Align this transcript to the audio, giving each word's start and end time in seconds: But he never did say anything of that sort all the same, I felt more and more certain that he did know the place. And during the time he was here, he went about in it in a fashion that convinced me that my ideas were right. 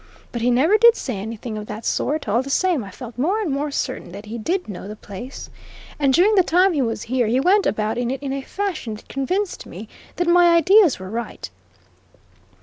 But 0.31 0.41
he 0.41 0.49
never 0.49 0.79
did 0.79 0.95
say 0.95 1.17
anything 1.19 1.59
of 1.59 1.67
that 1.67 1.85
sort 1.85 2.27
all 2.27 2.41
the 2.41 2.49
same, 2.49 2.83
I 2.83 2.89
felt 2.89 3.19
more 3.19 3.39
and 3.39 3.51
more 3.51 3.69
certain 3.69 4.11
that 4.13 4.25
he 4.25 4.39
did 4.39 4.67
know 4.67 4.87
the 4.87 4.95
place. 4.95 5.51
And 5.99 6.11
during 6.11 6.33
the 6.33 6.41
time 6.41 6.73
he 6.73 6.81
was 6.81 7.03
here, 7.03 7.27
he 7.27 7.39
went 7.39 7.67
about 7.67 7.99
in 7.99 8.09
it 8.09 8.23
in 8.23 8.33
a 8.33 8.41
fashion 8.41 8.95
that 8.95 9.07
convinced 9.07 9.67
me 9.67 9.87
that 10.15 10.27
my 10.27 10.55
ideas 10.55 10.97
were 10.97 11.11
right. 11.11 11.51